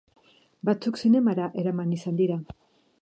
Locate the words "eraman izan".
1.65-2.21